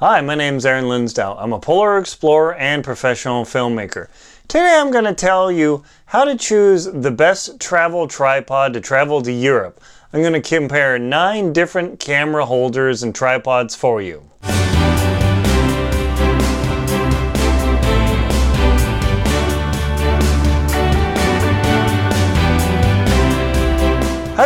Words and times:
Hi, 0.00 0.20
my 0.20 0.36
name 0.36 0.54
is 0.54 0.64
Aaron 0.64 0.84
Linsdau. 0.84 1.34
I'm 1.40 1.52
a 1.52 1.58
polar 1.58 1.98
explorer 1.98 2.54
and 2.54 2.84
professional 2.84 3.44
filmmaker. 3.44 4.06
Today 4.46 4.76
I'm 4.78 4.92
going 4.92 5.06
to 5.06 5.12
tell 5.12 5.50
you 5.50 5.82
how 6.06 6.22
to 6.22 6.36
choose 6.36 6.84
the 6.84 7.10
best 7.10 7.58
travel 7.58 8.06
tripod 8.06 8.74
to 8.74 8.80
travel 8.80 9.22
to 9.22 9.32
Europe. 9.32 9.80
I'm 10.12 10.20
going 10.20 10.40
to 10.40 10.40
compare 10.40 11.00
nine 11.00 11.52
different 11.52 11.98
camera 11.98 12.46
holders 12.46 13.02
and 13.02 13.12
tripods 13.12 13.74
for 13.74 14.00
you. 14.00 14.22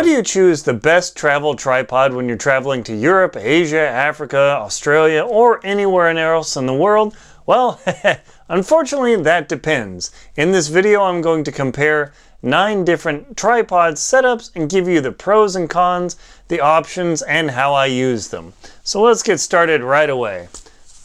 Do 0.03 0.09
you 0.09 0.21
choose 0.21 0.63
the 0.63 0.73
best 0.73 1.15
travel 1.15 1.55
tripod 1.55 2.13
when 2.13 2.27
you're 2.27 2.37
traveling 2.37 2.83
to 2.83 2.95
Europe, 2.95 3.37
Asia, 3.37 3.79
Africa, 3.79 4.37
Australia, 4.37 5.21
or 5.21 5.65
anywhere 5.65 6.09
else 6.09 6.57
in 6.57 6.65
the 6.65 6.73
world? 6.73 7.15
Well, 7.45 7.79
unfortunately, 8.49 9.15
that 9.15 9.47
depends. 9.47 10.11
In 10.35 10.51
this 10.51 10.67
video, 10.67 11.03
I'm 11.03 11.21
going 11.21 11.43
to 11.45 11.51
compare 11.51 12.13
nine 12.41 12.83
different 12.83 13.37
tripod 13.37 13.93
setups 13.93 14.51
and 14.55 14.69
give 14.69 14.87
you 14.87 14.99
the 14.99 15.11
pros 15.11 15.55
and 15.55 15.69
cons, 15.69 16.17
the 16.49 16.59
options, 16.59 17.21
and 17.21 17.51
how 17.51 17.73
I 17.73 17.85
use 17.85 18.27
them. 18.27 18.53
So 18.83 19.01
let's 19.01 19.23
get 19.23 19.39
started 19.39 19.81
right 19.81 20.09
away. 20.09 20.49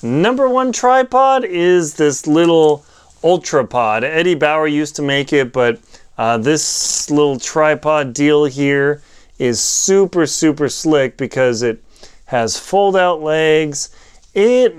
Number 0.03 0.49
one 0.49 0.73
tripod 0.73 1.45
is 1.45 1.95
this 1.95 2.27
little 2.27 2.85
Ultrapod. 3.23 4.03
Eddie 4.03 4.35
Bauer 4.37 4.69
used 4.69 4.95
to 4.97 5.03
make 5.03 5.33
it, 5.33 5.53
but 5.53 5.81
uh, 6.19 6.37
this 6.37 7.09
little 7.11 7.39
tripod 7.39 8.13
deal 8.13 8.45
here 8.45 9.03
is 9.39 9.61
super, 9.61 10.27
super 10.27 10.69
slick 10.69 11.17
because 11.17 11.63
it 11.63 11.83
has 12.27 12.59
fold 12.59 12.97
out 12.97 13.23
legs. 13.23 13.91
It, 14.35 14.75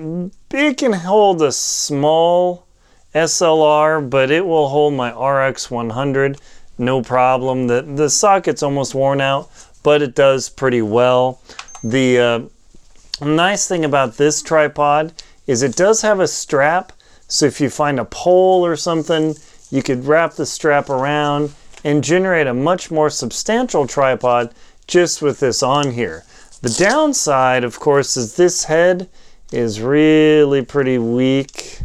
it 0.51 0.77
can 0.77 0.93
hold 0.93 1.41
a 1.41 1.51
small 1.51 2.67
SLR, 3.15 4.07
but 4.07 4.29
it 4.29 4.45
will 4.45 4.69
hold 4.69 4.93
my 4.93 5.09
RX 5.11 5.71
100 5.71 6.39
no 6.79 7.01
problem. 7.01 7.67
The, 7.67 7.81
the 7.81 8.09
socket's 8.09 8.63
almost 8.63 8.95
worn 8.95 9.21
out, 9.21 9.49
but 9.83 10.01
it 10.01 10.15
does 10.15 10.49
pretty 10.49 10.81
well. 10.81 11.41
The 11.83 12.19
uh, 12.19 12.41
nice 13.21 13.67
thing 13.67 13.85
about 13.85 14.17
this 14.17 14.41
tripod 14.41 15.13
is 15.45 15.61
it 15.61 15.75
does 15.75 16.01
have 16.01 16.19
a 16.19 16.27
strap, 16.27 16.93
so 17.27 17.45
if 17.45 17.59
you 17.59 17.69
find 17.69 17.99
a 17.99 18.05
pole 18.05 18.65
or 18.65 18.75
something, 18.75 19.35
you 19.69 19.83
could 19.83 20.05
wrap 20.05 20.33
the 20.33 20.45
strap 20.45 20.89
around 20.89 21.53
and 21.83 22.03
generate 22.03 22.47
a 22.47 22.53
much 22.53 22.91
more 22.91 23.09
substantial 23.09 23.87
tripod 23.87 24.53
just 24.87 25.21
with 25.21 25.39
this 25.39 25.61
on 25.63 25.91
here. 25.91 26.23
The 26.61 26.69
downside, 26.69 27.63
of 27.63 27.79
course, 27.79 28.17
is 28.17 28.35
this 28.35 28.65
head 28.65 29.09
is 29.51 29.81
really 29.81 30.63
pretty 30.63 30.97
weak. 30.97 31.79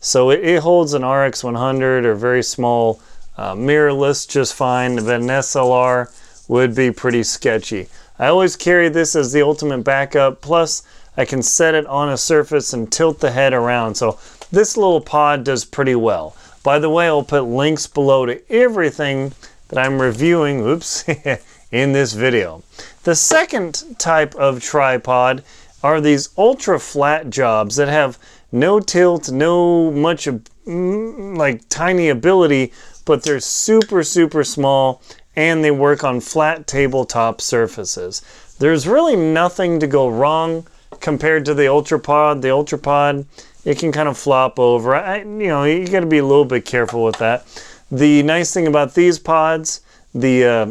So 0.00 0.30
it, 0.30 0.44
it 0.44 0.62
holds 0.62 0.94
an 0.94 1.04
RX 1.04 1.44
100 1.44 2.06
or 2.06 2.14
very 2.14 2.42
small 2.42 3.00
uh, 3.36 3.54
mirrorless 3.54 4.26
just 4.26 4.54
fine, 4.54 4.96
but 4.96 5.20
an 5.20 5.26
SLR 5.26 6.10
would 6.48 6.74
be 6.74 6.90
pretty 6.90 7.22
sketchy. 7.22 7.88
I 8.18 8.28
always 8.28 8.56
carry 8.56 8.88
this 8.88 9.14
as 9.14 9.32
the 9.32 9.42
ultimate 9.42 9.82
backup. 9.84 10.40
Plus, 10.40 10.82
I 11.16 11.24
can 11.24 11.42
set 11.42 11.74
it 11.74 11.86
on 11.86 12.08
a 12.08 12.16
surface 12.16 12.72
and 12.72 12.90
tilt 12.90 13.20
the 13.20 13.30
head 13.30 13.52
around. 13.52 13.96
So 13.96 14.18
this 14.50 14.76
little 14.76 15.00
pod 15.00 15.44
does 15.44 15.64
pretty 15.64 15.94
well. 15.94 16.36
By 16.66 16.80
the 16.80 16.90
way, 16.90 17.06
I'll 17.06 17.22
put 17.22 17.44
links 17.44 17.86
below 17.86 18.26
to 18.26 18.42
everything 18.52 19.32
that 19.68 19.78
I'm 19.78 20.02
reviewing, 20.02 20.62
oops, 20.62 21.04
in 21.70 21.92
this 21.92 22.12
video. 22.12 22.64
The 23.04 23.14
second 23.14 23.84
type 24.00 24.34
of 24.34 24.60
tripod 24.60 25.44
are 25.84 26.00
these 26.00 26.30
ultra 26.36 26.80
flat 26.80 27.30
jobs 27.30 27.76
that 27.76 27.86
have 27.86 28.18
no 28.50 28.80
tilt, 28.80 29.30
no 29.30 29.92
much 29.92 30.26
mm, 30.26 31.36
like 31.36 31.68
tiny 31.68 32.08
ability, 32.08 32.72
but 33.04 33.22
they're 33.22 33.38
super, 33.38 34.02
super 34.02 34.42
small 34.42 35.00
and 35.36 35.62
they 35.62 35.70
work 35.70 36.02
on 36.02 36.18
flat 36.18 36.66
tabletop 36.66 37.40
surfaces. 37.40 38.22
There's 38.58 38.88
really 38.88 39.14
nothing 39.14 39.78
to 39.78 39.86
go 39.86 40.08
wrong 40.08 40.66
compared 40.98 41.44
to 41.44 41.54
the 41.54 41.66
Ultrapod. 41.66 42.42
The 42.42 42.48
Ultrapod 42.48 43.24
it 43.66 43.80
can 43.80 43.90
kind 43.90 44.08
of 44.08 44.16
flop 44.16 44.58
over. 44.58 44.94
I, 44.94 45.18
you 45.18 45.48
know, 45.48 45.64
you 45.64 45.86
got 45.88 46.00
to 46.00 46.06
be 46.06 46.18
a 46.18 46.24
little 46.24 46.44
bit 46.44 46.64
careful 46.64 47.02
with 47.04 47.18
that. 47.18 47.44
The 47.90 48.22
nice 48.22 48.54
thing 48.54 48.68
about 48.68 48.94
these 48.94 49.18
pods, 49.18 49.80
the 50.14 50.44
uh, 50.44 50.66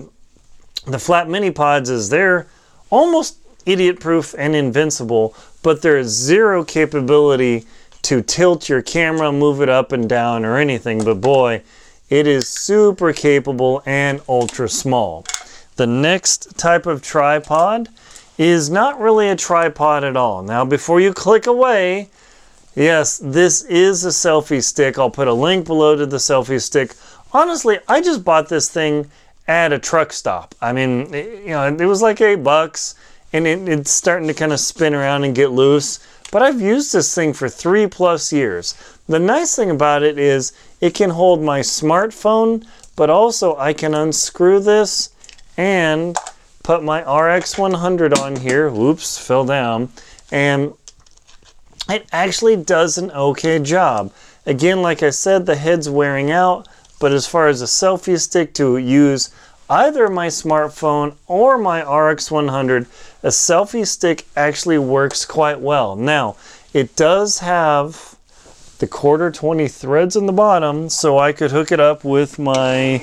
the 0.87 0.97
flat 0.97 1.29
mini 1.29 1.51
pods, 1.51 1.89
is 1.89 2.09
they're 2.09 2.47
almost 2.89 3.37
idiot 3.65 3.99
proof 3.99 4.33
and 4.37 4.55
invincible, 4.55 5.35
but 5.61 5.81
there's 5.81 6.07
zero 6.07 6.63
capability 6.63 7.65
to 8.03 8.21
tilt 8.21 8.69
your 8.69 8.81
camera, 8.81 9.31
move 9.31 9.61
it 9.61 9.69
up 9.69 9.91
and 9.91 10.07
down, 10.07 10.45
or 10.45 10.57
anything. 10.57 11.03
But 11.03 11.19
boy, 11.19 11.63
it 12.09 12.27
is 12.27 12.47
super 12.47 13.11
capable 13.11 13.83
and 13.85 14.21
ultra 14.29 14.69
small. 14.69 15.25
The 15.75 15.87
next 15.87 16.57
type 16.57 16.85
of 16.85 17.01
tripod 17.01 17.89
is 18.37 18.69
not 18.69 19.01
really 19.01 19.27
a 19.27 19.35
tripod 19.35 20.05
at 20.05 20.15
all. 20.15 20.43
Now, 20.43 20.63
before 20.63 21.01
you 21.01 21.11
click 21.13 21.47
away, 21.47 22.09
Yes, 22.75 23.19
this 23.19 23.63
is 23.63 24.03
a 24.03 24.09
selfie 24.09 24.61
stick. 24.61 24.99
I'll 24.99 25.09
put 25.09 25.29
a 25.29 25.33
link 25.33 25.65
below 25.65 25.95
to 25.95 26.05
the 26.05 26.17
selfie 26.17 26.61
stick. 26.61 26.93
Honestly, 27.31 27.79
I 27.87 28.01
just 28.01 28.25
bought 28.25 28.49
this 28.49 28.69
thing 28.69 29.09
at 29.47 29.71
a 29.71 29.79
truck 29.79 30.11
stop. 30.11 30.53
I 30.61 30.73
mean, 30.73 31.13
you 31.13 31.47
know, 31.47 31.67
it 31.67 31.85
was 31.85 32.01
like 32.01 32.19
eight 32.19 32.43
bucks 32.43 32.95
and 33.31 33.47
it, 33.47 33.67
it's 33.69 33.91
starting 33.91 34.27
to 34.27 34.33
kind 34.33 34.51
of 34.51 34.59
spin 34.59 34.93
around 34.93 35.23
and 35.23 35.33
get 35.33 35.51
loose. 35.51 36.05
But 36.31 36.41
I've 36.41 36.59
used 36.59 36.91
this 36.91 37.15
thing 37.15 37.31
for 37.31 37.47
three 37.47 37.87
plus 37.87 38.33
years. 38.33 38.75
The 39.07 39.19
nice 39.19 39.55
thing 39.55 39.69
about 39.69 40.03
it 40.03 40.17
is 40.19 40.51
it 40.81 40.95
can 40.95 41.11
hold 41.11 41.41
my 41.41 41.61
smartphone, 41.61 42.65
but 42.97 43.09
also 43.09 43.55
I 43.55 43.71
can 43.71 43.93
unscrew 43.93 44.59
this 44.59 45.11
and 45.55 46.17
put 46.63 46.83
my 46.83 47.01
RX 47.01 47.57
100 47.57 48.17
on 48.17 48.35
here. 48.35 48.69
Whoops, 48.69 49.17
fell 49.17 49.45
down. 49.45 49.89
And 50.31 50.73
it 51.89 52.07
actually 52.11 52.55
does 52.55 52.97
an 52.97 53.11
okay 53.11 53.59
job. 53.59 54.11
Again, 54.45 54.81
like 54.81 55.03
I 55.03 55.09
said, 55.09 55.45
the 55.45 55.55
head's 55.55 55.89
wearing 55.89 56.31
out, 56.31 56.67
but 56.99 57.11
as 57.11 57.27
far 57.27 57.47
as 57.47 57.61
a 57.61 57.65
selfie 57.65 58.19
stick 58.19 58.53
to 58.55 58.77
use 58.77 59.29
either 59.69 60.07
my 60.07 60.27
smartphone 60.27 61.15
or 61.27 61.57
my 61.57 61.81
RX100, 61.81 62.85
a 63.23 63.29
selfie 63.29 63.87
stick 63.87 64.25
actually 64.35 64.77
works 64.77 65.25
quite 65.25 65.59
well. 65.59 65.95
Now, 65.95 66.35
it 66.73 66.95
does 66.95 67.39
have 67.39 68.15
the 68.79 68.87
quarter 68.87 69.31
20 69.31 69.67
threads 69.67 70.15
in 70.15 70.25
the 70.25 70.33
bottom, 70.33 70.89
so 70.89 71.17
I 71.17 71.31
could 71.31 71.51
hook 71.51 71.71
it 71.71 71.79
up 71.79 72.03
with 72.03 72.37
my, 72.37 72.99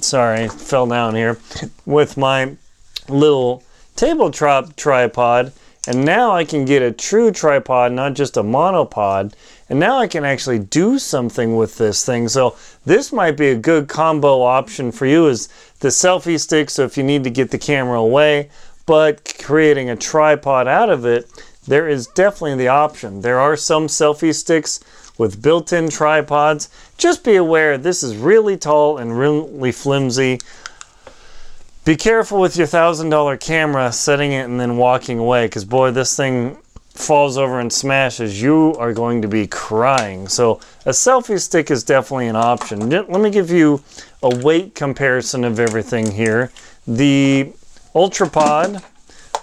sorry, 0.00 0.48
fell 0.48 0.86
down 0.86 1.14
here, 1.14 1.38
with 1.86 2.16
my 2.16 2.56
little 3.08 3.64
tabletop 3.96 4.76
tripod 4.76 5.52
and 5.88 6.04
now 6.04 6.32
I 6.32 6.44
can 6.44 6.66
get 6.66 6.82
a 6.82 6.92
true 6.92 7.30
tripod, 7.30 7.92
not 7.92 8.12
just 8.12 8.36
a 8.36 8.42
monopod. 8.42 9.32
And 9.70 9.80
now 9.80 9.96
I 9.96 10.06
can 10.06 10.22
actually 10.22 10.58
do 10.58 10.98
something 10.98 11.56
with 11.56 11.78
this 11.78 12.04
thing. 12.04 12.28
So 12.28 12.56
this 12.84 13.10
might 13.10 13.38
be 13.38 13.48
a 13.48 13.56
good 13.56 13.88
combo 13.88 14.42
option 14.42 14.92
for 14.92 15.06
you 15.06 15.28
is 15.28 15.48
the 15.80 15.88
selfie 15.88 16.38
stick. 16.38 16.68
So 16.68 16.84
if 16.84 16.98
you 16.98 17.04
need 17.04 17.24
to 17.24 17.30
get 17.30 17.50
the 17.50 17.58
camera 17.58 17.98
away, 17.98 18.50
but 18.84 19.34
creating 19.42 19.88
a 19.88 19.96
tripod 19.96 20.68
out 20.68 20.90
of 20.90 21.06
it, 21.06 21.26
there 21.66 21.88
is 21.88 22.06
definitely 22.08 22.56
the 22.56 22.68
option. 22.68 23.22
There 23.22 23.40
are 23.40 23.56
some 23.56 23.86
selfie 23.86 24.34
sticks 24.34 24.80
with 25.16 25.40
built-in 25.40 25.88
tripods. 25.88 26.68
Just 26.98 27.24
be 27.24 27.36
aware 27.36 27.78
this 27.78 28.02
is 28.02 28.14
really 28.14 28.58
tall 28.58 28.98
and 28.98 29.18
really 29.18 29.72
flimsy. 29.72 30.38
Be 31.88 31.96
careful 31.96 32.38
with 32.38 32.54
your 32.58 32.66
$1,000 32.66 33.40
camera 33.40 33.90
setting 33.90 34.32
it 34.32 34.42
and 34.42 34.60
then 34.60 34.76
walking 34.76 35.18
away 35.18 35.46
because, 35.46 35.64
boy, 35.64 35.90
this 35.90 36.14
thing 36.14 36.58
falls 36.90 37.38
over 37.38 37.60
and 37.60 37.72
smashes. 37.72 38.42
You 38.42 38.74
are 38.78 38.92
going 38.92 39.22
to 39.22 39.28
be 39.28 39.46
crying. 39.46 40.28
So, 40.28 40.60
a 40.84 40.90
selfie 40.90 41.40
stick 41.40 41.70
is 41.70 41.82
definitely 41.84 42.26
an 42.26 42.36
option. 42.36 42.90
Let 42.90 43.08
me 43.08 43.30
give 43.30 43.50
you 43.50 43.82
a 44.22 44.28
weight 44.28 44.74
comparison 44.74 45.44
of 45.44 45.58
everything 45.58 46.12
here. 46.12 46.52
The 46.86 47.54
Ultrapod 47.94 48.84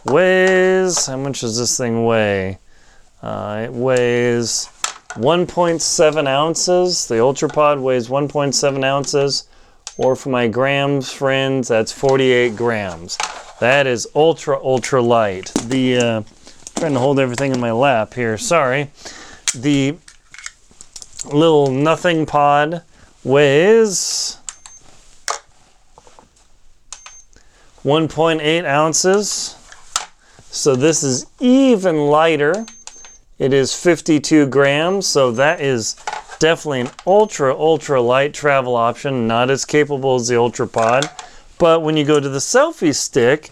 weighs, 0.06 1.08
how 1.08 1.18
much 1.18 1.42
does 1.42 1.58
this 1.58 1.76
thing 1.76 2.06
weigh? 2.06 2.60
Uh, 3.24 3.64
it 3.64 3.74
weighs 3.74 4.70
1.7 5.16 6.28
ounces. 6.28 7.08
The 7.08 7.16
Ultrapod 7.16 7.82
weighs 7.82 8.08
1.7 8.08 8.84
ounces 8.84 9.48
or 9.98 10.16
for 10.16 10.30
my 10.30 10.48
grams 10.48 11.12
friends, 11.12 11.68
that's 11.68 11.92
48 11.92 12.56
grams. 12.56 13.18
That 13.60 13.88
is 13.88 14.08
ultra, 14.16 14.62
ultra 14.62 15.02
light. 15.02 15.52
The, 15.64 15.98
uh, 15.98 16.24
trying 16.76 16.94
to 16.94 17.00
hold 17.00 17.20
everything 17.20 17.54
in 17.54 17.60
my 17.60 17.72
lap 17.72 18.14
here, 18.14 18.38
sorry. 18.38 18.92
The 19.54 19.98
little 21.26 21.72
nothing 21.72 22.26
pod 22.26 22.84
weighs 23.24 24.38
1.8 27.84 28.66
ounces. 28.66 29.56
So 30.50 30.76
this 30.76 31.04
is 31.04 31.26
even 31.40 32.08
lighter 32.08 32.66
It 33.38 33.52
is 33.52 33.76
52 33.76 34.48
grams, 34.48 35.06
so 35.06 35.32
that 35.32 35.60
is 35.60 35.98
definitely 36.46 36.82
an 36.82 36.92
ultra, 37.08 37.58
ultra 37.58 38.00
light 38.00 38.32
travel 38.32 38.76
option, 38.76 39.26
not 39.26 39.50
as 39.50 39.66
capable 39.66 40.14
as 40.14 40.28
the 40.28 40.38
Ultra 40.38 40.68
Pod. 40.68 41.10
But 41.58 41.82
when 41.82 41.98
you 41.98 42.06
go 42.06 42.20
to 42.20 42.30
the 42.30 42.38
selfie 42.38 42.94
stick, 42.94 43.50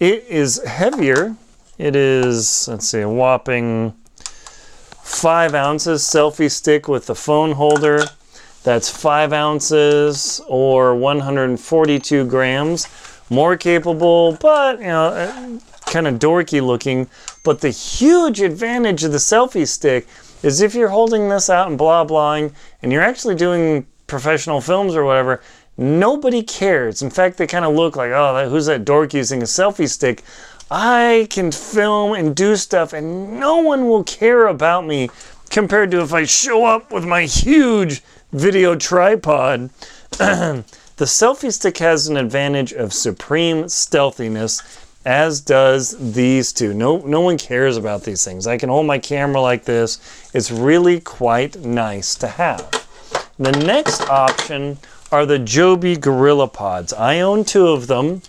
it 0.00 0.24
is 0.24 0.60
heavier. 0.64 1.36
It 1.78 1.94
is, 1.94 2.66
let's 2.66 2.88
see, 2.88 3.02
a 3.02 3.08
whopping 3.08 3.94
five 5.00 5.54
ounces 5.54 6.02
selfie 6.02 6.50
stick 6.50 6.88
with 6.88 7.06
the 7.06 7.14
phone 7.14 7.52
holder. 7.52 8.02
That's 8.64 8.90
five 8.90 9.32
ounces 9.32 10.40
or 10.48 10.96
142 10.96 12.24
grams. 12.26 12.88
More 13.30 13.56
capable, 13.56 14.36
but 14.40 14.80
you 14.80 14.86
know, 14.86 15.04
uh, 15.04 15.58
kind 15.86 16.08
of 16.08 16.14
dorky 16.14 16.60
looking. 16.60 17.08
But 17.44 17.60
the 17.60 17.70
huge 17.70 18.40
advantage 18.40 19.04
of 19.04 19.12
the 19.12 19.18
selfie 19.18 19.68
stick 19.68 20.08
is 20.42 20.60
if 20.60 20.74
you're 20.74 20.88
holding 20.88 21.28
this 21.28 21.50
out 21.50 21.68
and 21.68 21.78
blah 21.78 22.04
blahing 22.04 22.52
and 22.82 22.92
you're 22.92 23.02
actually 23.02 23.34
doing 23.34 23.86
professional 24.06 24.60
films 24.60 24.94
or 24.94 25.04
whatever, 25.04 25.42
nobody 25.76 26.42
cares. 26.42 27.02
In 27.02 27.10
fact, 27.10 27.36
they 27.36 27.46
kind 27.46 27.64
of 27.64 27.74
look 27.74 27.96
like, 27.96 28.10
oh, 28.10 28.48
who's 28.48 28.66
that 28.66 28.84
dork 28.84 29.14
using 29.14 29.42
a 29.42 29.46
selfie 29.46 29.88
stick? 29.88 30.22
I 30.70 31.26
can 31.30 31.50
film 31.50 32.12
and 32.12 32.36
do 32.36 32.56
stuff 32.56 32.92
and 32.92 33.40
no 33.40 33.58
one 33.58 33.88
will 33.88 34.04
care 34.04 34.46
about 34.46 34.86
me 34.86 35.08
compared 35.50 35.90
to 35.92 36.02
if 36.02 36.12
I 36.12 36.24
show 36.24 36.66
up 36.66 36.92
with 36.92 37.04
my 37.04 37.22
huge 37.22 38.02
video 38.32 38.74
tripod. 38.74 39.70
the 40.18 40.64
selfie 40.98 41.52
stick 41.52 41.78
has 41.78 42.08
an 42.08 42.16
advantage 42.16 42.72
of 42.72 42.92
supreme 42.92 43.68
stealthiness, 43.68 44.62
as 45.04 45.40
does 45.40 45.96
these 46.14 46.52
two. 46.52 46.74
No, 46.74 46.98
no 46.98 47.20
one 47.20 47.38
cares 47.38 47.76
about 47.76 48.04
these 48.04 48.24
things. 48.24 48.46
I 48.46 48.58
can 48.58 48.68
hold 48.68 48.86
my 48.86 48.98
camera 48.98 49.40
like 49.40 49.64
this. 49.64 50.30
It's 50.34 50.50
really 50.50 51.00
quite 51.00 51.56
nice 51.64 52.14
to 52.16 52.28
have. 52.28 52.86
The 53.38 53.52
next 53.52 54.02
option 54.08 54.78
are 55.10 55.24
the 55.24 55.38
Joby 55.38 55.96
Gorilla 55.96 56.48
Pods. 56.48 56.92
I 56.92 57.20
own 57.20 57.44
two 57.44 57.68
of 57.68 57.86
them. 57.86 58.22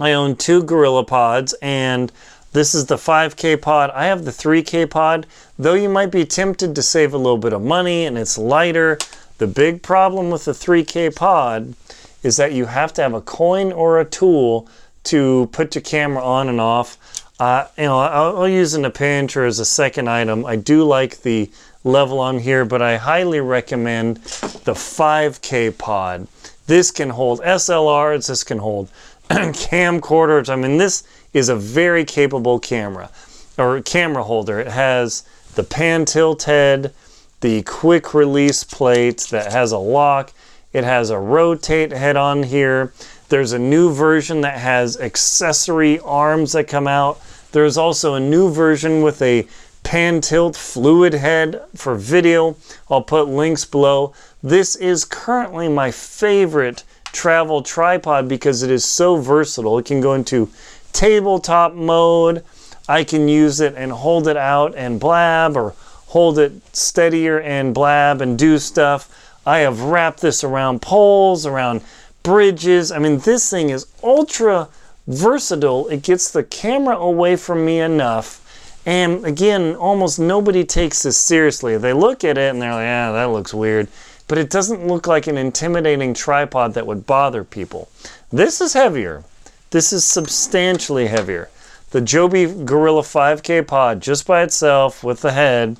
I 0.00 0.12
own 0.12 0.36
two 0.36 0.62
Gorilla 0.62 1.04
Pods, 1.04 1.54
and 1.60 2.10
this 2.52 2.74
is 2.74 2.86
the 2.86 2.96
5K 2.96 3.60
pod. 3.60 3.90
I 3.90 4.06
have 4.06 4.24
the 4.24 4.30
3K 4.30 4.88
pod. 4.88 5.26
Though 5.58 5.74
you 5.74 5.88
might 5.88 6.12
be 6.12 6.24
tempted 6.24 6.74
to 6.74 6.82
save 6.82 7.12
a 7.12 7.18
little 7.18 7.36
bit 7.36 7.52
of 7.52 7.62
money 7.62 8.06
and 8.06 8.16
it's 8.16 8.38
lighter, 8.38 8.96
the 9.38 9.48
big 9.48 9.82
problem 9.82 10.30
with 10.30 10.44
the 10.44 10.52
3K 10.52 11.14
pod 11.14 11.74
is 12.22 12.36
that 12.36 12.52
you 12.52 12.66
have 12.66 12.92
to 12.94 13.02
have 13.02 13.12
a 13.12 13.20
coin 13.20 13.72
or 13.72 14.00
a 14.00 14.04
tool 14.04 14.68
to 15.04 15.48
put 15.52 15.74
your 15.74 15.82
camera 15.82 16.22
on 16.24 16.48
and 16.48 16.60
off. 16.60 16.98
Uh, 17.40 17.66
you 17.76 17.84
know, 17.84 17.98
I'll, 17.98 18.48
use 18.48 18.74
in 18.74 18.84
a 18.84 18.90
pinch 18.90 19.36
or 19.36 19.44
as 19.44 19.58
a 19.58 19.64
second 19.64 20.08
item. 20.08 20.46
I 20.46 20.56
do 20.56 20.84
like 20.84 21.22
the 21.22 21.50
level 21.82 22.20
on 22.20 22.38
here, 22.38 22.64
but 22.64 22.80
I 22.80 22.96
highly 22.96 23.40
recommend 23.40 24.18
the 24.18 24.74
5K 24.74 25.76
pod. 25.76 26.28
This 26.66 26.90
can 26.90 27.10
hold 27.10 27.40
SLRs, 27.40 28.28
this 28.28 28.44
can 28.44 28.58
hold 28.58 28.90
camcorders. 29.28 30.48
I 30.48 30.56
mean, 30.56 30.78
this 30.78 31.02
is 31.32 31.48
a 31.48 31.56
very 31.56 32.04
capable 32.04 32.58
camera 32.58 33.10
or 33.58 33.80
camera 33.82 34.22
holder. 34.22 34.60
It 34.60 34.68
has 34.68 35.24
the 35.54 35.64
pan 35.64 36.04
tilt 36.04 36.44
head, 36.44 36.94
the 37.40 37.62
quick 37.62 38.14
release 38.14 38.64
plate 38.64 39.20
that 39.30 39.52
has 39.52 39.72
a 39.72 39.78
lock. 39.78 40.32
It 40.72 40.84
has 40.84 41.10
a 41.10 41.18
rotate 41.18 41.92
head 41.92 42.16
on 42.16 42.42
here. 42.42 42.92
There's 43.28 43.52
a 43.52 43.58
new 43.58 43.92
version 43.92 44.42
that 44.42 44.58
has 44.58 45.00
accessory 45.00 45.98
arms 46.00 46.52
that 46.52 46.68
come 46.68 46.86
out. 46.86 47.20
There's 47.52 47.76
also 47.76 48.14
a 48.14 48.20
new 48.20 48.50
version 48.52 49.02
with 49.02 49.22
a 49.22 49.46
pan 49.82 50.20
tilt 50.20 50.56
fluid 50.56 51.14
head 51.14 51.62
for 51.74 51.94
video. 51.94 52.56
I'll 52.90 53.02
put 53.02 53.28
links 53.28 53.64
below. 53.64 54.12
This 54.42 54.76
is 54.76 55.04
currently 55.04 55.68
my 55.68 55.90
favorite 55.90 56.84
travel 57.12 57.62
tripod 57.62 58.28
because 58.28 58.62
it 58.62 58.70
is 58.70 58.84
so 58.84 59.16
versatile. 59.16 59.78
It 59.78 59.86
can 59.86 60.00
go 60.00 60.14
into 60.14 60.50
tabletop 60.92 61.74
mode. 61.74 62.44
I 62.88 63.04
can 63.04 63.28
use 63.28 63.60
it 63.60 63.74
and 63.76 63.92
hold 63.92 64.28
it 64.28 64.36
out 64.36 64.74
and 64.74 65.00
blab 65.00 65.56
or 65.56 65.74
hold 66.08 66.38
it 66.38 66.52
steadier 66.76 67.40
and 67.40 67.74
blab 67.74 68.20
and 68.20 68.38
do 68.38 68.58
stuff. 68.58 69.08
I 69.46 69.58
have 69.58 69.80
wrapped 69.82 70.20
this 70.20 70.42
around 70.42 70.82
poles, 70.82 71.46
around 71.46 71.82
bridges. 72.24 72.90
I 72.90 72.98
mean, 72.98 73.20
this 73.20 73.48
thing 73.48 73.70
is 73.70 73.86
ultra 74.02 74.68
versatile. 75.06 75.86
It 75.86 76.02
gets 76.02 76.32
the 76.32 76.42
camera 76.42 76.96
away 76.96 77.36
from 77.36 77.64
me 77.64 77.78
enough. 77.78 78.40
And 78.84 79.24
again, 79.24 79.76
almost 79.76 80.18
nobody 80.18 80.64
takes 80.64 81.04
this 81.04 81.16
seriously. 81.16 81.78
They 81.78 81.92
look 81.92 82.24
at 82.24 82.36
it 82.36 82.50
and 82.50 82.60
they're 82.60 82.72
like, 82.72 82.82
yeah, 82.82 83.12
that 83.12 83.30
looks 83.30 83.54
weird. 83.54 83.88
But 84.26 84.38
it 84.38 84.50
doesn't 84.50 84.86
look 84.86 85.06
like 85.06 85.26
an 85.26 85.38
intimidating 85.38 86.14
tripod 86.14 86.74
that 86.74 86.86
would 86.86 87.06
bother 87.06 87.44
people. 87.44 87.88
This 88.32 88.60
is 88.60 88.72
heavier. 88.72 89.22
This 89.70 89.92
is 89.92 90.04
substantially 90.04 91.06
heavier. 91.06 91.50
The 91.90 92.00
Joby 92.00 92.46
Gorilla 92.46 93.02
5K 93.02 93.66
pod, 93.66 94.00
just 94.00 94.26
by 94.26 94.42
itself 94.42 95.04
with 95.04 95.20
the 95.20 95.32
head, 95.32 95.76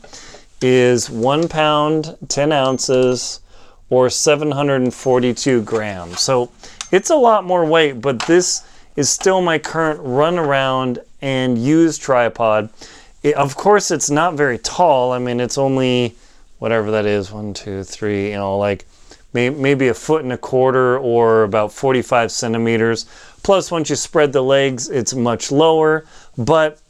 is 0.61 1.11
one 1.11 1.49
pound, 1.49 2.17
10 2.29 2.52
ounces, 2.52 3.40
or 3.94 4.11
742 4.11 5.62
grams. 5.62 6.20
So 6.20 6.50
it's 6.91 7.11
a 7.11 7.17
lot 7.17 7.44
more 7.44 7.64
weight, 7.64 8.00
but 8.00 8.20
this 8.26 8.64
is 8.96 9.08
still 9.08 9.41
my 9.41 9.58
current 9.58 10.00
run 10.02 10.38
around 10.38 10.99
and 11.23 11.56
use 11.56 11.96
tripod. 11.96 12.70
It, 13.23 13.35
of 13.37 13.56
course, 13.56 13.91
it's 13.91 14.11
not 14.11 14.35
very 14.35 14.58
tall. 14.58 15.12
I 15.12 15.19
mean, 15.19 15.41
it's 15.41 15.56
only 15.56 16.17
whatever 16.58 16.91
that 16.91 17.06
is 17.06 17.31
one, 17.31 17.55
two, 17.55 17.85
three, 17.85 18.31
you 18.31 18.37
know, 18.37 18.58
like 18.58 18.85
maybe 19.32 19.88
a 19.88 19.94
foot 19.94 20.23
and 20.23 20.32
a 20.32 20.38
quarter 20.38 20.99
or 20.99 21.43
about 21.43 21.73
45 21.73 22.31
centimeters. 22.31 23.06
Plus, 23.43 23.70
once 23.70 23.90
you 23.90 23.97
spread 23.97 24.32
the 24.32 24.43
legs, 24.43 24.88
it's 24.88 25.14
much 25.14 25.50
lower. 25.50 26.05
But 26.38 26.81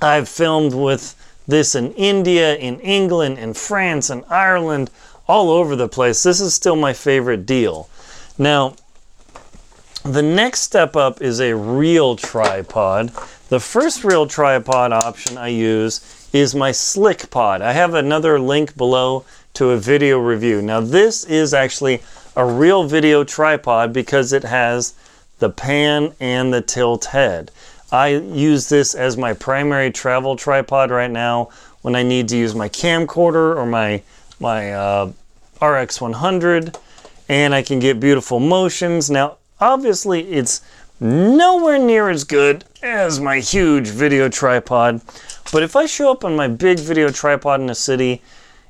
I've 0.00 0.28
filmed 0.28 0.74
with 0.74 1.14
this 1.46 1.74
in 1.74 1.92
India, 1.94 2.56
in 2.56 2.78
England, 2.80 3.38
in 3.38 3.54
France, 3.54 4.10
in 4.10 4.24
Ireland, 4.28 4.90
all 5.26 5.50
over 5.50 5.76
the 5.76 5.88
place. 5.88 6.22
This 6.22 6.40
is 6.40 6.54
still 6.54 6.76
my 6.76 6.92
favorite 6.92 7.46
deal. 7.46 7.88
Now, 8.38 8.74
the 10.04 10.22
next 10.22 10.62
step 10.62 10.96
up 10.96 11.22
is 11.22 11.40
a 11.40 11.54
real 11.54 12.16
tripod. 12.16 13.12
The 13.48 13.60
first 13.60 14.02
real 14.02 14.26
tripod 14.26 14.92
option 14.92 15.38
I 15.38 15.48
use 15.48 16.28
is 16.32 16.54
my 16.54 16.72
Slick 16.72 17.30
Pod. 17.30 17.62
I 17.62 17.72
have 17.72 17.94
another 17.94 18.40
link 18.40 18.76
below 18.76 19.24
to 19.54 19.70
a 19.70 19.76
video 19.76 20.18
review. 20.18 20.62
Now 20.62 20.80
this 20.80 21.24
is 21.24 21.54
actually 21.54 22.02
a 22.34 22.44
real 22.44 22.84
video 22.84 23.22
tripod 23.22 23.92
because 23.92 24.32
it 24.32 24.42
has 24.42 24.94
the 25.38 25.50
pan 25.50 26.14
and 26.18 26.52
the 26.52 26.62
tilt 26.62 27.06
head. 27.06 27.50
I 27.90 28.08
use 28.08 28.70
this 28.70 28.94
as 28.94 29.18
my 29.18 29.34
primary 29.34 29.90
travel 29.90 30.34
tripod 30.34 30.90
right 30.90 31.10
now 31.10 31.50
when 31.82 31.94
I 31.94 32.02
need 32.02 32.28
to 32.30 32.36
use 32.36 32.54
my 32.54 32.68
camcorder 32.68 33.54
or 33.54 33.66
my 33.66 34.02
my 34.42 34.72
uh, 34.72 35.12
RX100 35.60 36.76
and 37.28 37.54
I 37.54 37.62
can 37.62 37.78
get 37.78 38.00
beautiful 38.00 38.40
motions. 38.40 39.08
Now 39.08 39.38
obviously 39.60 40.22
it's 40.32 40.60
nowhere 41.00 41.78
near 41.78 42.10
as 42.10 42.24
good 42.24 42.64
as 42.82 43.20
my 43.20 43.38
huge 43.38 43.88
video 43.88 44.28
tripod 44.28 45.00
but 45.52 45.62
if 45.62 45.76
I 45.76 45.86
show 45.86 46.10
up 46.10 46.24
on 46.24 46.34
my 46.34 46.48
big 46.48 46.78
video 46.78 47.10
tripod 47.10 47.60
in 47.60 47.70
a 47.70 47.74
city 47.74 48.22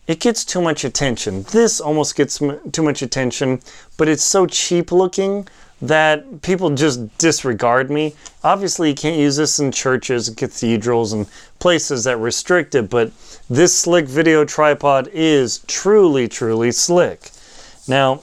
it 0.07 0.21
gets 0.21 0.45
too 0.45 0.61
much 0.61 0.85
attention. 0.85 1.45
This 1.45 1.81
almost 1.81 2.17
gets 2.17 2.43
too 2.73 2.83
much 2.83 3.03
attention, 3.03 3.61
but 3.97 4.09
it's 4.09 4.25
so 4.25 4.47
cheap 4.47 4.91
looking 4.91 5.47
that 5.81 6.43
people 6.43 6.71
just 6.71 7.17
disregard 7.19 7.91
me. 7.91 8.15
Obviously, 8.45 8.91
you 8.91 8.95
can't 8.95 9.19
use 9.19 9.37
this 9.37 9.59
in 9.59 9.73
churches, 9.73 10.29
and 10.29 10.37
cathedrals, 10.37 11.13
and 11.13 11.27
places 11.59 12.05
that 12.05 12.17
restrict 12.19 12.75
it, 12.75 12.89
but 12.89 13.13
this 13.51 13.77
slick 13.77 14.07
video 14.07 14.45
tripod 14.45 15.09
is 15.13 15.59
truly, 15.67 16.29
truly 16.29 16.71
slick. 16.73 17.31
Now, 17.89 18.23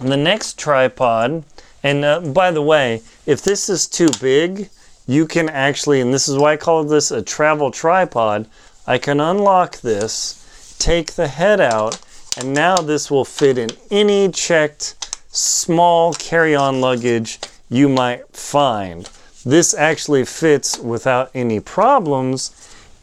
the 0.00 0.16
next 0.16 0.58
tripod, 0.58 1.44
and 1.82 2.04
uh, 2.04 2.20
by 2.20 2.52
the 2.52 2.62
way, 2.62 3.02
if 3.26 3.42
this 3.42 3.68
is 3.68 3.86
too 3.88 4.08
big, 4.20 4.70
you 5.06 5.26
can 5.26 5.48
actually, 5.48 6.00
and 6.00 6.14
this 6.14 6.28
is 6.28 6.38
why 6.38 6.52
I 6.52 6.56
call 6.56 6.84
this 6.84 7.10
a 7.10 7.22
travel 7.22 7.70
tripod, 7.72 8.46
I 8.86 8.98
can 8.98 9.20
unlock 9.20 9.80
this 9.80 10.41
take 10.82 11.12
the 11.12 11.28
head 11.28 11.60
out, 11.60 12.00
and 12.36 12.52
now 12.52 12.76
this 12.76 13.08
will 13.08 13.24
fit 13.24 13.56
in 13.56 13.70
any 13.92 14.28
checked 14.28 14.96
small 15.28 16.12
carry-on 16.14 16.80
luggage 16.80 17.38
you 17.70 17.88
might 17.88 18.26
find. 18.36 19.08
This 19.44 19.74
actually 19.74 20.24
fits 20.24 20.78
without 20.78 21.30
any 21.34 21.60
problems 21.60 22.50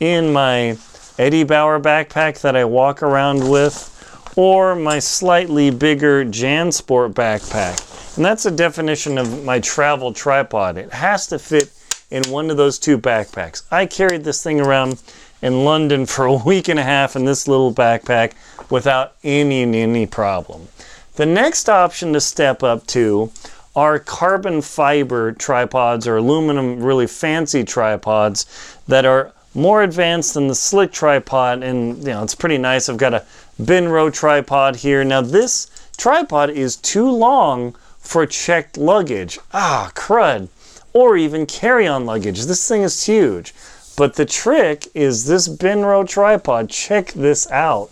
in 0.02 0.34
my 0.34 0.78
Eddie 1.18 1.46
Bauer 1.46 1.80
backpack 1.80 2.42
that 2.42 2.56
I 2.56 2.66
walk 2.66 3.02
around 3.02 3.50
with 3.50 3.96
or 4.36 4.76
my 4.76 5.00
slightly 5.00 5.72
bigger 5.72 6.26
JanSport 6.26 7.14
backpack. 7.14 8.18
And 8.18 8.26
that's 8.26 8.46
a 8.46 8.52
definition 8.52 9.18
of 9.18 9.46
my 9.46 9.60
travel 9.60 10.12
tripod. 10.12 10.78
It 10.78 10.92
has 10.92 11.28
to 11.28 11.40
fit 11.40 11.72
in 12.12 12.24
one 12.30 12.50
of 12.50 12.58
those 12.58 12.80
two 12.80 12.98
backpacks. 12.98 13.64
I 13.72 13.86
carried 13.86 14.24
this 14.24 14.44
thing 14.44 14.60
around 14.60 15.02
in 15.42 15.64
London 15.64 16.06
for 16.06 16.26
a 16.26 16.34
week 16.34 16.68
and 16.68 16.80
a 16.80 16.84
half 16.84 17.16
in 17.16 17.26
this 17.26 17.48
little 17.48 17.74
backpack 17.74 18.34
without 18.70 19.16
any 19.24 19.64
any 19.64 20.06
problem. 20.06 20.68
The 21.16 21.26
next 21.26 21.70
option 21.70 22.14
to 22.14 22.22
step 22.22 22.64
up 22.64 22.88
to 22.88 23.32
are 23.76 24.00
carbon 24.00 24.62
fiber 24.62 25.32
tripods 25.32 26.08
or 26.08 26.18
aluminum 26.18 26.82
really 26.82 27.08
fancy 27.08 27.64
tripods 27.64 28.46
that 28.88 29.06
are 29.06 29.32
more 29.54 29.84
advanced 29.84 30.34
than 30.34 30.48
the 30.48 30.56
slick 30.56 30.92
tripod 30.92 31.64
and 31.64 31.98
you 32.00 32.06
know 32.06 32.24
it's 32.24 32.36
pretty 32.36 32.58
nice. 32.58 32.90
I've 32.90 32.98
got 32.98 33.14
a 33.14 33.26
Benro 33.62 34.12
tripod 34.14 34.78
here. 34.78 35.04
Now 35.04 35.22
this 35.22 35.68
tripod 35.98 36.50
is 36.50 36.76
too 36.78 37.10
long 37.10 37.76
for 38.00 38.26
checked 38.26 38.78
luggage. 38.78 39.38
Ah, 39.54 39.92
crud. 39.94 40.48
Or 40.94 41.18
even 41.18 41.46
carry-on 41.46 42.06
luggage. 42.06 42.46
This 42.46 42.68
thing 42.68 42.82
is 42.82 43.06
huge. 43.06 43.54
But 43.96 44.16
the 44.16 44.26
trick 44.26 44.88
is 44.94 45.26
this 45.26 45.48
Benro 45.48 46.08
tripod. 46.08 46.70
Check 46.70 47.12
this 47.14 47.50
out. 47.52 47.90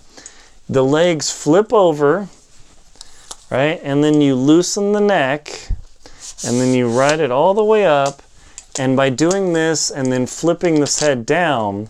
The 0.69 0.83
legs 0.83 1.31
flip 1.31 1.73
over, 1.73 2.29
right? 3.49 3.79
And 3.83 4.03
then 4.03 4.21
you 4.21 4.35
loosen 4.35 4.93
the 4.93 5.01
neck 5.01 5.69
and 6.45 6.59
then 6.59 6.73
you 6.73 6.87
ride 6.89 7.19
it 7.19 7.31
all 7.31 7.53
the 7.53 7.63
way 7.63 7.85
up. 7.85 8.21
And 8.79 8.95
by 8.95 9.09
doing 9.09 9.53
this 9.53 9.89
and 9.89 10.11
then 10.11 10.27
flipping 10.27 10.79
this 10.79 10.99
head 10.99 11.25
down, 11.25 11.89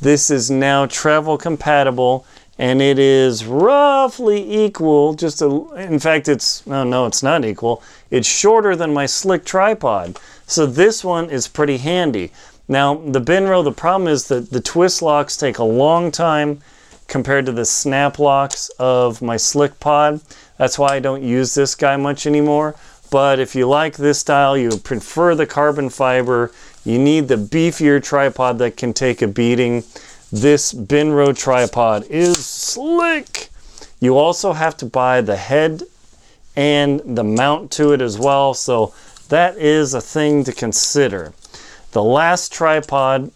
this 0.00 0.30
is 0.30 0.50
now 0.50 0.86
travel 0.86 1.36
compatible 1.36 2.26
and 2.62 2.80
it 2.80 2.96
is 2.96 3.44
roughly 3.44 4.64
equal 4.64 5.14
just 5.14 5.42
a, 5.42 5.46
in 5.74 5.98
fact 5.98 6.28
it's 6.28 6.64
no 6.64 6.84
no 6.84 7.06
it's 7.06 7.20
not 7.20 7.44
equal. 7.44 7.82
It's 8.08 8.28
shorter 8.28 8.76
than 8.76 8.94
my 8.94 9.04
slick 9.04 9.44
tripod. 9.44 10.16
So 10.46 10.64
this 10.64 11.02
one 11.02 11.28
is 11.28 11.48
pretty 11.48 11.78
handy. 11.78 12.30
Now 12.68 12.94
the 12.94 13.20
Benro 13.20 13.64
the 13.64 13.72
problem 13.72 14.06
is 14.06 14.28
that 14.28 14.50
the 14.50 14.60
twist 14.60 15.02
locks 15.02 15.36
take 15.36 15.58
a 15.58 15.64
long 15.64 16.12
time 16.12 16.60
compared 17.08 17.46
to 17.46 17.52
the 17.52 17.64
snap 17.64 18.20
locks 18.20 18.68
of 18.78 19.20
my 19.20 19.36
slick 19.36 19.80
pod. 19.80 20.20
That's 20.56 20.78
why 20.78 20.94
I 20.94 21.00
don't 21.00 21.24
use 21.24 21.54
this 21.54 21.74
guy 21.74 21.96
much 21.96 22.28
anymore. 22.28 22.76
But 23.10 23.40
if 23.40 23.56
you 23.56 23.68
like 23.68 23.96
this 23.96 24.20
style, 24.20 24.56
you 24.56 24.70
prefer 24.78 25.34
the 25.34 25.46
carbon 25.46 25.90
fiber, 25.90 26.52
you 26.84 26.98
need 26.98 27.26
the 27.26 27.36
beefier 27.36 28.00
tripod 28.00 28.58
that 28.58 28.76
can 28.76 28.92
take 28.92 29.20
a 29.20 29.26
beating. 29.26 29.82
This 30.32 30.72
Benro 30.72 31.36
tripod 31.36 32.06
is 32.08 32.46
slick. 32.46 33.50
You 34.00 34.16
also 34.16 34.54
have 34.54 34.78
to 34.78 34.86
buy 34.86 35.20
the 35.20 35.36
head 35.36 35.82
and 36.56 37.00
the 37.04 37.22
mount 37.22 37.70
to 37.72 37.92
it 37.92 38.00
as 38.00 38.18
well. 38.18 38.54
So 38.54 38.94
that 39.28 39.58
is 39.58 39.92
a 39.92 40.00
thing 40.00 40.42
to 40.44 40.52
consider. 40.54 41.34
The 41.90 42.02
last 42.02 42.50
tripod 42.50 43.30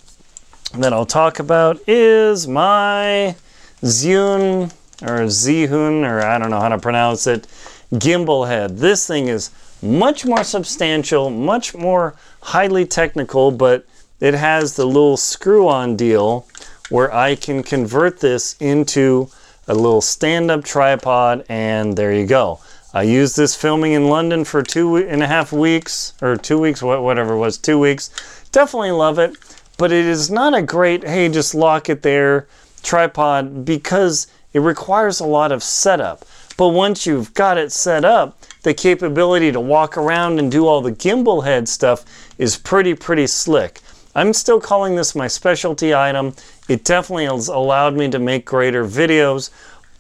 that 0.72 0.94
I'll 0.94 1.04
talk 1.04 1.38
about 1.38 1.78
is 1.86 2.48
my 2.48 3.36
Zhiyun 3.82 4.72
or 5.02 5.26
Zihun, 5.26 6.02
or 6.02 6.24
I 6.24 6.38
don't 6.38 6.48
know 6.48 6.60
how 6.60 6.70
to 6.70 6.78
pronounce 6.78 7.26
it, 7.26 7.46
gimbal 7.92 8.48
head. 8.48 8.78
This 8.78 9.06
thing 9.06 9.28
is 9.28 9.50
much 9.82 10.24
more 10.24 10.44
substantial, 10.44 11.28
much 11.28 11.74
more 11.74 12.14
highly 12.40 12.86
technical, 12.86 13.50
but 13.50 13.86
it 14.18 14.32
has 14.32 14.76
the 14.76 14.86
little 14.86 15.18
screw-on 15.18 15.94
deal 15.94 16.46
where 16.88 17.12
I 17.14 17.34
can 17.34 17.62
convert 17.62 18.20
this 18.20 18.56
into 18.60 19.28
a 19.68 19.74
little 19.74 20.00
stand-up 20.00 20.64
tripod 20.64 21.44
and 21.48 21.96
there 21.96 22.12
you 22.12 22.26
go. 22.26 22.60
I 22.94 23.02
used 23.02 23.36
this 23.36 23.54
filming 23.54 23.92
in 23.92 24.08
London 24.08 24.44
for 24.44 24.62
two 24.62 24.96
and 24.96 25.22
a 25.22 25.26
half 25.26 25.52
weeks 25.52 26.14
or 26.22 26.36
two 26.36 26.58
weeks, 26.58 26.82
whatever 26.82 27.34
it 27.34 27.38
was, 27.38 27.58
two 27.58 27.78
weeks. 27.78 28.10
Definitely 28.52 28.92
love 28.92 29.18
it, 29.18 29.36
but 29.76 29.92
it 29.92 30.06
is 30.06 30.30
not 30.30 30.54
a 30.54 30.62
great, 30.62 31.04
hey, 31.04 31.28
just 31.28 31.54
lock 31.54 31.88
it 31.88 32.02
there 32.02 32.46
tripod 32.82 33.64
because 33.64 34.28
it 34.52 34.60
requires 34.60 35.20
a 35.20 35.26
lot 35.26 35.52
of 35.52 35.62
setup. 35.62 36.24
But 36.56 36.68
once 36.68 37.04
you've 37.04 37.34
got 37.34 37.58
it 37.58 37.70
set 37.70 38.04
up, 38.04 38.38
the 38.62 38.72
capability 38.72 39.52
to 39.52 39.60
walk 39.60 39.98
around 39.98 40.38
and 40.38 40.50
do 40.50 40.66
all 40.66 40.80
the 40.80 40.92
gimbal 40.92 41.44
head 41.44 41.68
stuff 41.68 42.04
is 42.38 42.56
pretty, 42.56 42.94
pretty 42.94 43.26
slick. 43.26 43.80
I'm 44.16 44.32
still 44.32 44.60
calling 44.60 44.96
this 44.96 45.14
my 45.14 45.28
specialty 45.28 45.94
item. 45.94 46.34
It 46.70 46.84
definitely 46.84 47.26
has 47.26 47.48
allowed 47.48 47.94
me 47.94 48.08
to 48.08 48.18
make 48.18 48.46
greater 48.46 48.82
videos, 48.82 49.50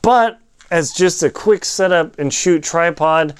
but 0.00 0.40
as 0.70 0.94
just 0.94 1.22
a 1.22 1.28
quick 1.28 1.66
setup 1.66 2.18
and 2.18 2.32
shoot 2.32 2.62
tripod, 2.62 3.32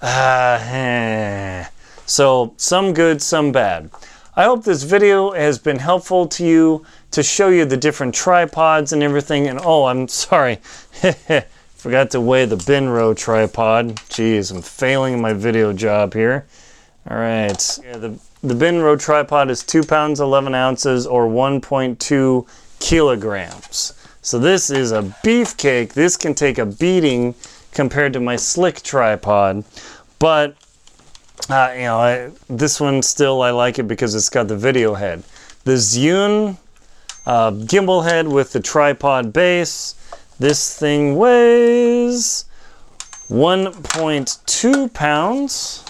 uh, 0.00 0.58
eh. 0.62 1.66
so 2.06 2.54
some 2.58 2.94
good, 2.94 3.20
some 3.20 3.50
bad. 3.50 3.90
I 4.36 4.44
hope 4.44 4.62
this 4.62 4.84
video 4.84 5.32
has 5.32 5.58
been 5.58 5.80
helpful 5.80 6.28
to 6.28 6.46
you 6.46 6.86
to 7.10 7.24
show 7.24 7.48
you 7.48 7.64
the 7.64 7.76
different 7.76 8.14
tripods 8.14 8.92
and 8.92 9.02
everything. 9.02 9.48
And 9.48 9.58
oh, 9.60 9.86
I'm 9.86 10.06
sorry. 10.26 10.60
Forgot 11.74 12.12
to 12.12 12.20
weigh 12.20 12.44
the 12.44 12.56
Benro 12.56 13.16
tripod. 13.16 13.96
Jeez, 14.10 14.54
I'm 14.54 14.62
failing 14.62 15.20
my 15.20 15.32
video 15.32 15.72
job 15.72 16.14
here. 16.14 16.46
All 17.10 17.16
right. 17.16 17.78
Yeah, 17.82 17.96
the, 17.96 18.18
the 18.42 18.54
Benro 18.54 18.98
tripod 18.98 19.50
is 19.50 19.62
2 19.62 19.82
pounds 19.84 20.20
11 20.20 20.54
ounces 20.54 21.06
or 21.06 21.26
1.2 21.26 22.46
kilograms. 22.80 23.94
So 24.22 24.38
this 24.38 24.70
is 24.70 24.92
a 24.92 25.02
beefcake. 25.24 25.92
This 25.92 26.16
can 26.16 26.34
take 26.34 26.58
a 26.58 26.66
beating 26.66 27.34
compared 27.72 28.12
to 28.14 28.20
my 28.20 28.36
slick 28.36 28.82
tripod. 28.82 29.64
But, 30.18 30.56
uh, 31.48 31.72
you 31.74 31.82
know, 31.82 31.98
I, 31.98 32.30
this 32.48 32.80
one 32.80 33.02
still 33.02 33.42
I 33.42 33.50
like 33.50 33.78
it 33.78 33.88
because 33.88 34.14
it's 34.14 34.28
got 34.28 34.48
the 34.48 34.56
video 34.56 34.94
head. 34.94 35.22
The 35.64 35.72
Zhiyun 35.72 36.56
uh, 37.26 37.50
gimbal 37.52 38.04
head 38.04 38.28
with 38.28 38.52
the 38.52 38.60
tripod 38.60 39.32
base 39.32 39.94
this 40.38 40.78
thing 40.78 41.16
weighs 41.16 42.44
1.2 43.28 44.94
pounds, 44.94 45.84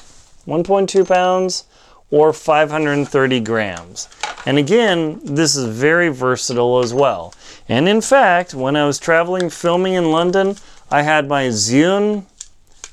1.2 0.47 1.07
pounds, 1.07 1.65
or 2.11 2.33
530 2.33 3.41
grams. 3.41 4.09
And 4.47 4.59
again, 4.59 5.21
this 5.23 5.57
is 5.57 5.67
very 5.67 6.09
versatile 6.09 6.79
as 6.79 6.95
well. 6.95 7.35
And 7.69 7.89
in 7.89 8.01
fact, 8.01 8.55
when 8.55 8.77
I 8.77 8.87
was 8.87 8.99
traveling 8.99 9.51
filming 9.51 9.95
in 9.95 10.11
London, 10.11 10.57
I 10.91 11.03
had 11.03 11.29
my 11.29 11.49
Zhiyun 11.49 12.25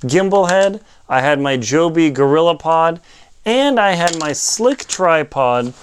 gimbal 0.01 0.50
head, 0.50 0.81
I 1.07 1.22
had 1.22 1.39
my 1.39 1.55
Joby 1.55 2.10
Gorilla 2.10 2.55
Pod, 2.55 3.00
and 3.45 3.79
I 3.79 3.91
had 3.91 4.19
my 4.19 4.34
Slick 4.34 4.79
tripod 4.88 5.74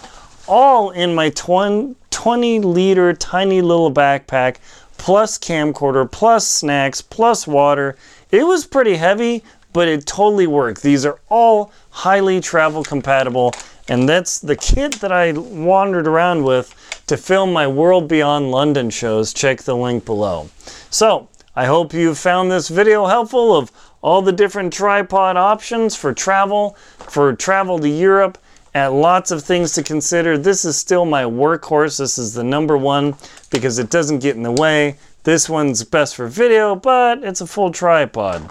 all 0.46 0.90
in 0.90 1.14
my 1.14 1.30
20 1.30 2.58
liter 2.60 3.12
tiny 3.14 3.62
little 3.62 3.92
backpack 3.92 4.56
plus 4.98 5.38
camcorder, 5.38 6.10
plus 6.10 6.46
snacks, 6.46 7.00
plus 7.00 7.46
water. 7.46 7.96
It 8.30 8.46
was 8.46 8.66
pretty 8.66 8.96
heavy, 8.96 9.42
but 9.72 9.88
it 9.88 10.06
totally 10.06 10.46
worked. 10.46 10.82
These 10.82 11.04
are 11.06 11.18
all 11.28 11.72
highly 11.90 12.40
travel 12.40 12.82
compatible, 12.82 13.52
and 13.88 14.08
that's 14.08 14.38
the 14.38 14.56
kit 14.56 14.92
that 15.00 15.12
I 15.12 15.32
wandered 15.32 16.06
around 16.06 16.44
with 16.44 16.74
to 17.06 17.16
film 17.16 17.52
my 17.52 17.66
World 17.66 18.08
Beyond 18.08 18.50
London 18.50 18.90
shows. 18.90 19.32
Check 19.32 19.62
the 19.62 19.76
link 19.76 20.04
below. 20.04 20.48
So, 20.90 21.28
I 21.54 21.66
hope 21.66 21.92
you 21.92 22.14
found 22.14 22.50
this 22.50 22.68
video 22.68 23.06
helpful 23.06 23.54
of 23.54 23.70
all 24.02 24.22
the 24.22 24.32
different 24.32 24.72
tripod 24.72 25.36
options 25.36 25.94
for 25.94 26.14
travel, 26.14 26.76
for 26.98 27.34
travel 27.34 27.78
to 27.78 27.88
Europe, 27.88 28.38
and 28.74 29.00
lots 29.00 29.30
of 29.30 29.42
things 29.42 29.72
to 29.74 29.82
consider. 29.82 30.38
This 30.38 30.64
is 30.64 30.78
still 30.78 31.04
my 31.04 31.24
workhorse. 31.24 31.98
This 31.98 32.16
is 32.16 32.32
the 32.32 32.42
number 32.42 32.76
one 32.76 33.14
because 33.50 33.78
it 33.78 33.90
doesn't 33.90 34.20
get 34.20 34.34
in 34.34 34.42
the 34.42 34.52
way. 34.52 34.96
This 35.24 35.48
one's 35.48 35.84
best 35.84 36.16
for 36.16 36.26
video, 36.26 36.74
but 36.74 37.22
it's 37.22 37.40
a 37.40 37.46
full 37.46 37.70
tripod. 37.70 38.50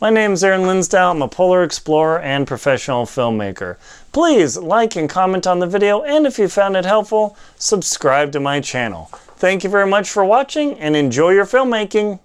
My 0.00 0.10
name 0.10 0.34
is 0.34 0.44
Aaron 0.44 0.60
Linsdau. 0.60 1.10
I'm 1.10 1.22
a 1.22 1.26
polar 1.26 1.64
explorer 1.64 2.20
and 2.20 2.46
professional 2.46 3.04
filmmaker. 3.04 3.78
Please 4.12 4.56
like 4.56 4.94
and 4.94 5.10
comment 5.10 5.44
on 5.44 5.58
the 5.58 5.66
video, 5.66 6.02
and 6.04 6.24
if 6.24 6.38
you 6.38 6.46
found 6.46 6.76
it 6.76 6.84
helpful, 6.84 7.36
subscribe 7.56 8.30
to 8.30 8.38
my 8.38 8.60
channel. 8.60 9.06
Thank 9.38 9.64
you 9.64 9.70
very 9.70 9.88
much 9.88 10.08
for 10.08 10.24
watching, 10.24 10.78
and 10.78 10.94
enjoy 10.94 11.30
your 11.30 11.46
filmmaking. 11.46 12.20